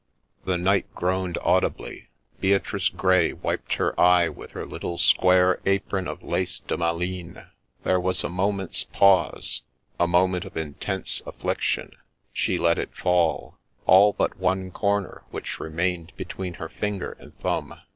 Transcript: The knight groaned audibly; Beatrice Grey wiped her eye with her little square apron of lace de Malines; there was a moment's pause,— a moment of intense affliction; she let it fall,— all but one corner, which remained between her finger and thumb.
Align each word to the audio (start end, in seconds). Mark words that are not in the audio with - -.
The 0.45 0.57
knight 0.57 0.91
groaned 0.95 1.37
audibly; 1.43 2.07
Beatrice 2.39 2.89
Grey 2.89 3.33
wiped 3.33 3.73
her 3.73 3.93
eye 4.01 4.29
with 4.29 4.49
her 4.53 4.65
little 4.65 4.97
square 4.97 5.59
apron 5.63 6.07
of 6.07 6.23
lace 6.23 6.57
de 6.57 6.75
Malines; 6.75 7.37
there 7.83 7.99
was 7.99 8.23
a 8.23 8.27
moment's 8.27 8.83
pause,— 8.83 9.61
a 9.99 10.07
moment 10.07 10.43
of 10.43 10.57
intense 10.57 11.21
affliction; 11.27 11.91
she 12.33 12.57
let 12.57 12.79
it 12.79 12.95
fall,— 12.95 13.59
all 13.85 14.13
but 14.13 14.39
one 14.39 14.71
corner, 14.71 15.21
which 15.29 15.59
remained 15.59 16.13
between 16.17 16.55
her 16.55 16.67
finger 16.67 17.15
and 17.19 17.37
thumb. 17.37 17.79